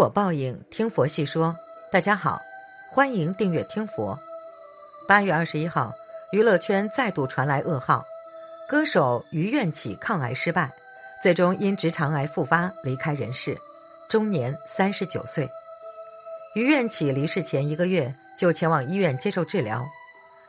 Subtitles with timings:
[0.00, 1.54] 果报应，听佛细说。
[1.92, 2.40] 大家好，
[2.88, 4.18] 欢迎订阅听佛。
[5.06, 5.92] 八月二十一号，
[6.32, 8.02] 娱乐圈再度传来噩耗，
[8.66, 10.72] 歌手于愿起抗癌失败，
[11.22, 13.60] 最终因直肠癌复发离开人世，
[14.08, 15.46] 终年三十九岁。
[16.54, 19.86] 于愿起离世前一个月就前往医院接受治疗，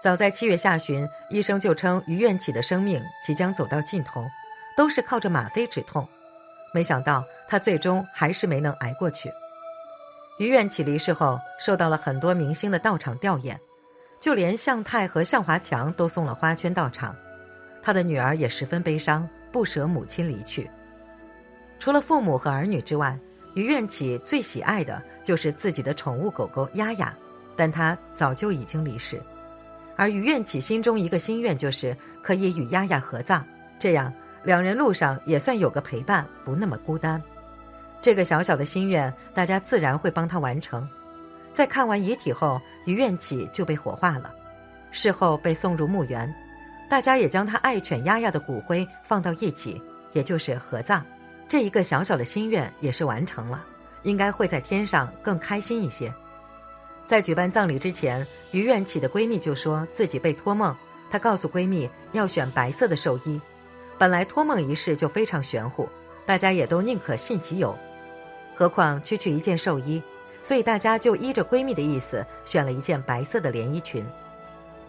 [0.00, 4.24] 早在七月下旬，医生就称于愿起的生命即将走到尽头，
[4.76, 6.08] 都是靠着吗啡止痛。
[6.72, 9.32] 没想到他最终还是没能挨过去。
[10.38, 13.56] 于愿起离世后，受到了很多明星的到场吊唁，
[14.18, 17.14] 就连向太和向华强都送了花圈到场。
[17.82, 20.70] 他的女儿也十分悲伤，不舍母亲离去。
[21.78, 23.18] 除了父母和儿女之外，
[23.54, 27.14] 于愿起最喜爱的就是自己的宠物狗狗丫丫，
[27.54, 29.22] 但它早就已经离世。
[29.96, 33.44] 而于愿起心中一个心愿就是可以与丫丫合葬，
[33.78, 34.12] 这样。
[34.44, 37.22] 两人路上也算有个陪伴，不那么孤单。
[38.00, 40.88] 这个小小的心愿，大家自然会帮他完成。
[41.54, 44.32] 在看完遗体后，于愿起就被火化了，
[44.90, 46.34] 事后被送入墓园，
[46.90, 49.80] 大家也将他爱犬丫丫的骨灰放到一起，
[50.12, 51.04] 也就是合葬。
[51.48, 53.62] 这一个小小的心愿也是完成了，
[54.02, 56.12] 应该会在天上更开心一些。
[57.06, 60.74] 在举办葬礼之前，于愿起的闺蜜就说自己被托梦，
[61.10, 63.40] 她告诉闺蜜要选白色的寿衣。
[63.98, 65.88] 本来托梦一事就非常玄乎，
[66.26, 67.78] 大家也都宁可信其有，
[68.54, 70.02] 何况区区一件寿衣，
[70.42, 74.04] 所以大家就依着闺蜜的意思选了一件白色的连衣裙。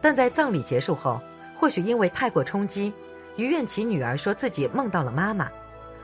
[0.00, 1.20] 但在葬礼结束后，
[1.54, 2.92] 或许因为太过冲击，
[3.36, 5.48] 于愿起女儿说自己梦到了妈妈，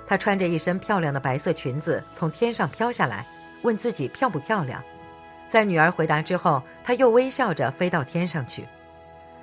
[0.07, 3.27] 她穿着一身漂亮的白色裙子从天上飘下来，
[3.63, 4.81] 问自己漂不漂亮。
[5.51, 8.67] 在女儿回答之后，她又微笑着飞到天上去。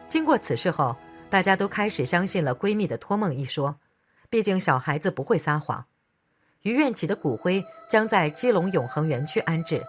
[0.08, 0.95] 经过此事后。
[1.30, 3.75] 大家都开始相信了闺蜜的托梦一说，
[4.30, 5.86] 毕竟小孩子不会撒谎。
[6.63, 9.83] 于愿起的骨灰将在基隆永恒园区安置，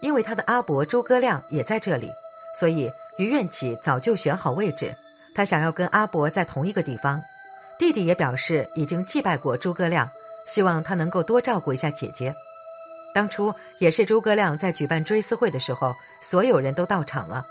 [0.00, 2.10] 因为他的阿伯诸葛亮也在这里，
[2.58, 4.96] 所以于愿起早就选好位置。
[5.34, 7.22] 他想要跟阿伯在同一个地方。
[7.78, 10.10] 弟弟也表示已经祭拜过诸葛亮，
[10.46, 12.34] 希望他能够多照顾一下姐姐。
[13.14, 17.46] 当初也是诸葛亮在举办追思会的时候，所有人都到场了。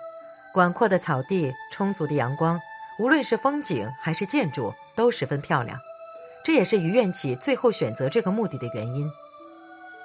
[0.54, 2.60] 广阔的草地，充足的阳光。
[3.00, 5.80] 无论是风景还是建筑都十分漂亮，
[6.44, 9.10] 这也是于愿起最后选择这个墓地的原因。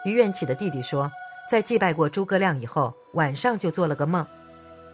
[0.04, 1.10] 于愿起的弟弟说，
[1.48, 4.26] 在祭拜过诸葛亮以后，晚上就做了个梦，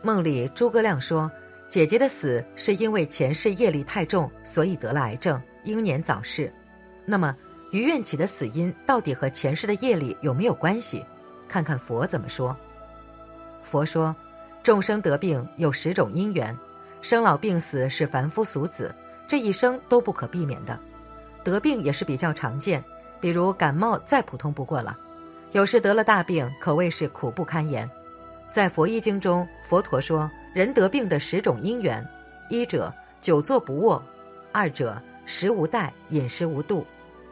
[0.02, 1.30] 梦里诸葛亮说，
[1.68, 6.52] 姐姐的死是因为前世业力太重，所以得了癌症，英年早逝。
[7.04, 7.34] 那么
[7.72, 11.04] 于愿起的死因到底和前世的业力有没有关系？
[11.48, 12.56] 看看佛怎么说。
[13.62, 14.14] 佛说，
[14.62, 16.56] 众生得病有十种因缘。
[17.00, 18.94] 生老病死是凡夫俗子
[19.26, 20.78] 这一生都不可避免的，
[21.44, 22.82] 得病也是比较常见，
[23.20, 24.96] 比如感冒再普通不过了，
[25.52, 27.88] 有时得了大病可谓是苦不堪言。
[28.50, 32.06] 在佛医经中，佛陀说人得病的十种因缘：
[32.48, 34.02] 一者久坐不卧；
[34.52, 36.84] 二者食无待，饮食无度；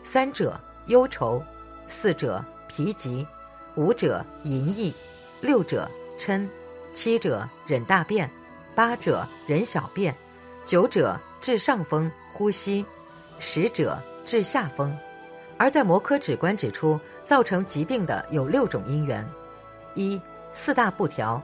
[0.04, 1.42] 三者忧愁；
[1.88, 3.26] 四者疲疾；
[3.74, 4.92] 五者淫逸；
[5.40, 6.46] 六者嗔；
[6.92, 8.30] 七者忍大便。
[8.76, 10.14] 八者人小便，
[10.66, 12.84] 九者治上风呼吸，
[13.38, 14.94] 十者治下风。
[15.56, 19.26] 而在摩诃止观指出，造成疾病的有六种因缘：
[19.94, 20.20] 一
[20.52, 21.42] 四大不调，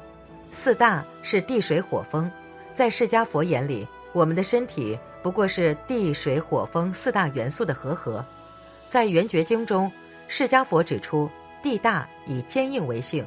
[0.50, 2.30] 四大是地水火风。
[2.74, 8.22] 在释迦佛眼里，我们的身体不过是地水火风四大元素的合合。
[8.90, 9.90] 在圆觉经中，
[10.28, 11.30] 释迦佛指出，
[11.62, 13.26] 地大以坚硬为性，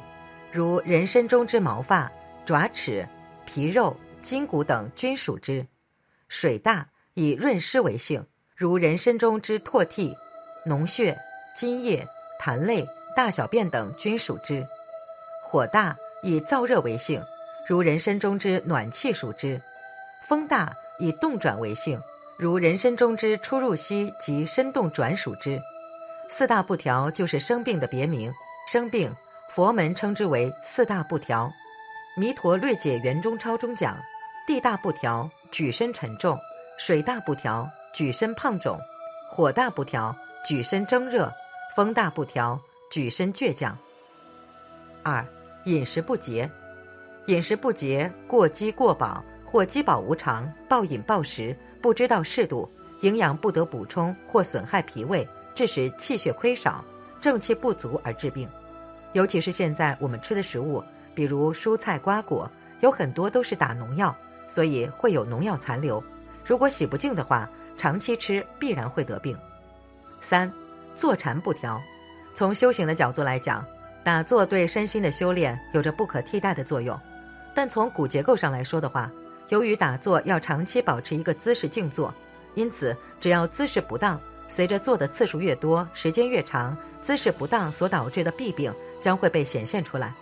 [0.52, 2.08] 如人身中之毛发、
[2.44, 3.04] 爪齿。
[3.46, 5.64] 皮肉、筋骨等均属之；
[6.28, 10.14] 水大以润湿为性，如人身中之唾涕、
[10.66, 11.16] 脓血、
[11.54, 12.06] 津液、
[12.38, 14.62] 痰泪、大小便等均属之；
[15.42, 17.22] 火大以燥热为性，
[17.66, 19.58] 如人身中之暖气属之；
[20.28, 22.00] 风大以动转为性，
[22.36, 25.58] 如人身中之出入息及身动转属之。
[26.28, 28.32] 四大不调就是生病的别名，
[28.70, 29.14] 生病
[29.48, 31.44] 佛门称之为四大不调。
[32.18, 33.94] 《弥陀略解圆中钞》中讲：
[34.46, 36.34] 地大不调，举身沉重；
[36.78, 38.78] 水大不调，举身胖肿；
[39.28, 41.30] 火大不调，举身蒸热；
[41.74, 42.58] 风大不调，
[42.90, 43.76] 举身倔强。
[45.02, 45.22] 二、
[45.66, 46.50] 饮食不节，
[47.26, 52.66] 饮食不节，过饥过饱，或饥饱无常，暴饮暴食，不知道适度，
[53.02, 56.82] 营养不得补充，或损害脾胃，致使气血亏少，
[57.20, 58.48] 正气不足而致病。
[59.12, 60.82] 尤其是现在我们吃的食物。
[61.16, 62.48] 比如蔬菜瓜果
[62.80, 64.14] 有很多都是打农药，
[64.46, 66.00] 所以会有农药残留。
[66.44, 69.36] 如果洗不净的话，长期吃必然会得病。
[70.20, 70.52] 三，
[70.94, 71.80] 坐禅不调。
[72.34, 73.64] 从修行的角度来讲，
[74.04, 77.00] 打坐对身心的修炼有着不可替代的作用，
[77.54, 79.10] 但从骨结构上来说的话，
[79.48, 82.14] 由于打坐要长期保持一个姿势静坐，
[82.54, 88.70] 因此只要姿势不当，随着坐的次数越多，时间越长，姿势不当所导致的弊病
[89.00, 90.14] 将会被显现出来。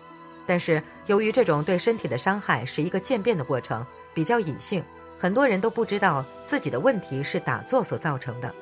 [0.46, 4.82] 但是由于这种对身体的伤害是一个渐变的过程，比较隐性，
[5.18, 8.54] 很多人都不知道自己的问题是打坐所造成的。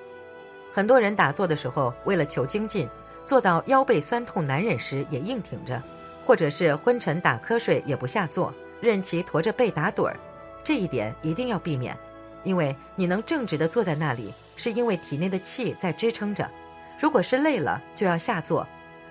[0.72, 2.88] 很多人打坐的时候，为了求精进。
[3.24, 5.80] 做到腰背酸痛难忍时也硬挺着，
[6.24, 10.16] 或者是昏沉打瞌睡也不下坐，任其驼着背打盹儿，
[10.64, 11.96] 这一点一定要避免，
[12.42, 16.50] 因为你能正直的坐在那里，是因为体内的气在支撑着。
[16.98, 18.66] 如果是累了就要下坐，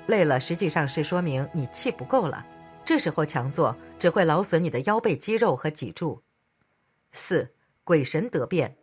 [0.08, 2.46] 累了实际上是说明你气不够了，
[2.86, 6.22] 这时候强做只会劳损你的腰背肌肉和脊柱。
[7.14, 7.50] 四
[7.84, 8.76] 鬼神得变，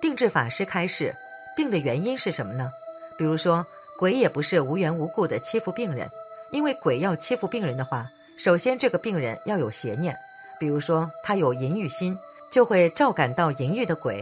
[0.00, 1.14] 定制法师开示，
[1.56, 2.70] 病的原因是什么呢？
[3.18, 3.66] 比如说。
[3.96, 6.10] 鬼也不是无缘无故的欺负病人，
[6.50, 10.12] 因为鬼要欺负病人的话，首先这个病人要有邪念，
[10.58, 12.18] 比如说他有淫欲心，
[12.50, 14.20] 就会召感到淫欲的鬼，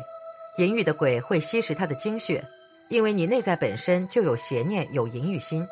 [0.58, 2.44] 淫欲的鬼会吸食他的精血，
[2.90, 5.66] 因为你内在本身就有邪念，有淫欲心。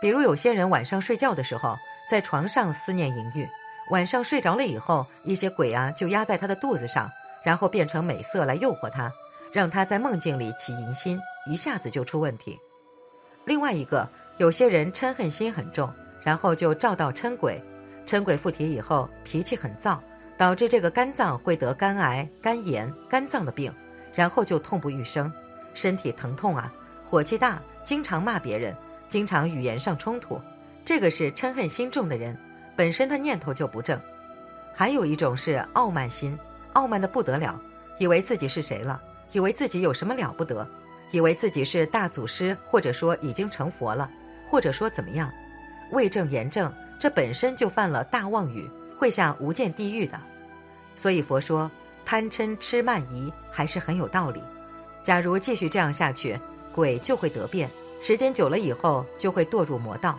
[0.00, 1.76] 比如有些人晚上睡觉的时候，
[2.08, 3.48] 在床上思念淫欲，
[3.90, 7.10] 晚上睡着了以后，一些鬼啊就压在他的肚子上，
[7.42, 9.12] 然后变成美色来诱惑他，
[9.52, 12.58] 让他在梦境里起淫心，一下子就出问题。
[13.46, 15.92] 另外一个，有些人嗔恨心很重，
[16.22, 17.62] 然后就照到嗔鬼，
[18.06, 19.98] 嗔鬼附体以后脾气很燥，
[20.36, 23.72] 导致这个肝脏会得肝癌、肝炎、肝脏的病，
[24.14, 25.32] 然后就痛不欲生，
[25.74, 26.72] 身体疼痛啊，
[27.04, 28.74] 火气大，经常骂别人，
[29.08, 30.40] 经常语言上冲突，
[30.84, 32.36] 这个是嗔恨心重的人，
[32.76, 33.98] 本身他念头就不正。
[34.74, 36.38] 还有一种是傲慢心，
[36.74, 37.58] 傲慢的不得了，
[37.98, 39.00] 以为自己是谁了，
[39.32, 40.66] 以为自己有什么了不得。
[41.10, 44.10] 以为自己是大祖师，或者说已经成佛了，
[44.48, 45.30] 或者说怎么样，
[45.92, 50.20] 为正言正，这本身就犯了大妄语，会下无间地狱的。
[50.96, 51.70] 所以佛说
[52.04, 54.42] 贪嗔痴慢疑还是很有道理。
[55.04, 56.36] 假如继续这样下去，
[56.74, 57.70] 鬼就会得变，
[58.02, 60.18] 时间久了以后就会堕入魔道。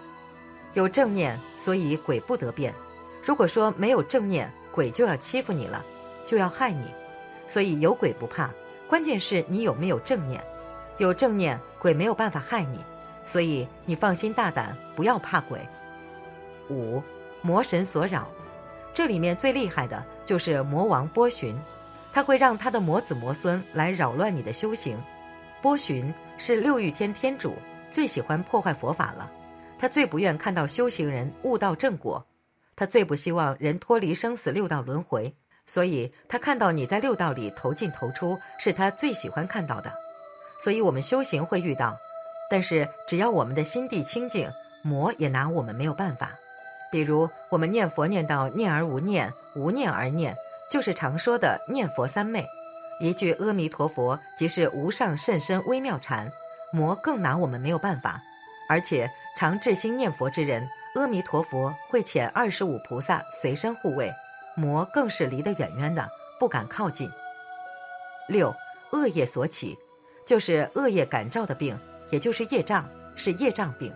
[0.76, 2.72] 有正念，所以鬼不得变；
[3.24, 5.84] 如果说没有正念，鬼就要欺负你了，
[6.24, 6.86] 就要害你。
[7.48, 8.50] 所以有鬼不怕，
[8.88, 10.44] 关键是你有没有正念。
[10.98, 12.80] 有正念，鬼没有办法害你，
[13.24, 15.60] 所以你放心大胆，不要怕鬼。
[16.70, 17.02] 五，
[17.42, 18.28] 魔神所扰，
[18.94, 21.56] 这里面最厉害的就是魔王波旬，
[22.12, 24.98] 他会让他的魔子魔孙来扰乱你的修行。
[25.62, 27.56] 波旬是六欲天天主，
[27.90, 29.32] 最喜欢破坏佛法了，
[29.78, 32.26] 他最不愿看到修行人悟道正果，
[32.76, 35.36] 他最不希望人脱离生死六道轮回，
[35.66, 39.92] 所以他看到你在六道里投进投出，是他最喜欢看到的。
[40.60, 41.98] 所以，我们修行会遇到，
[42.50, 44.50] 但是只要我们的心地清净，
[44.82, 46.32] 魔也拿我们没有办法。
[46.92, 50.34] 比如，我们念佛念到念而无念，无念而念，
[50.72, 52.46] 就是常说的念佛三昧。
[53.02, 56.32] 一句阿弥陀佛即是无上甚深微妙禅，
[56.72, 58.22] 魔更拿我们没有办法。
[58.68, 64.14] 而且，常至心念佛之人，阿弥陀佛会遣二十五菩萨随身护卫，
[64.56, 66.10] 魔更是离得远远的，
[66.40, 67.10] 不敢靠近。
[68.28, 68.54] 六
[68.92, 69.78] 恶业所起。
[70.26, 71.80] 就是恶业感召的病，
[72.10, 73.94] 也就是业障，是业障病。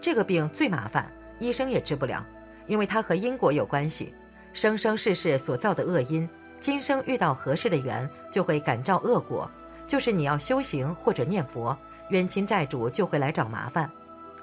[0.00, 2.24] 这个病最麻烦，医生也治不了，
[2.68, 4.14] 因为它和因果有关系。
[4.52, 6.30] 生生世世所造的恶因，
[6.60, 9.50] 今生遇到合适的缘，就会感召恶果。
[9.84, 11.76] 就是你要修行或者念佛，
[12.10, 13.90] 冤亲债主就会来找麻烦，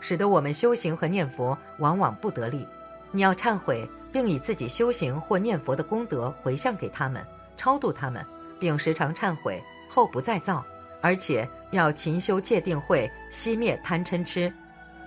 [0.01, 2.67] 使得我们修行和念佛往往不得力。
[3.12, 8.25] 你要忏悔，并以自己修行或念佛的功德回向给他们，超度他们，
[8.60, 10.65] 并时常忏悔后不再造。
[11.01, 14.53] 而且要勤修戒定慧，熄灭贪嗔痴。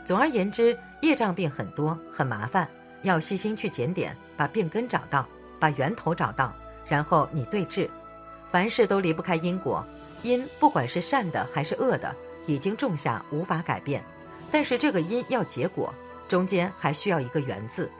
[0.04, 2.68] 总而言之，业障病很多，很麻烦，
[3.02, 5.26] 要细心去检点，把病根找到，
[5.60, 6.52] 把源头找到，
[6.84, 7.88] 然后你对治。
[8.50, 9.86] 凡事都离不开因果，
[10.22, 12.14] 因不管是善的还是恶的，
[12.46, 14.04] 已经种下，无法改变。
[14.54, 15.92] 但是这个因要结果，
[16.28, 17.90] 中间还需要一个缘字。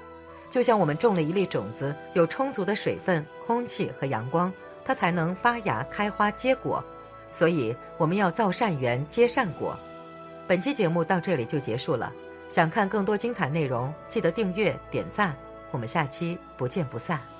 [0.49, 4.52] 就像我们种了一粒种子，有充足的水分、空气和阳光，
[4.84, 6.80] 它才能发芽、开花、结果。
[7.32, 9.76] 所以我们要造善缘，结善果。
[10.46, 12.12] 本期节目到这里就结束了。
[12.49, 15.34] 想看更多精彩内容，记得订阅点赞。
[15.73, 17.34] 我们下期不见不散。